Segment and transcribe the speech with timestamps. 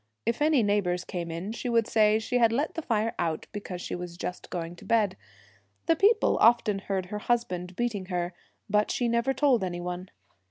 [0.25, 3.81] If any neighbours came in she would say she had let the fire out because
[3.81, 5.15] she was just going to bed.
[5.85, 8.33] The people about often heard her husband beating her,
[8.67, 10.09] but she never told any one.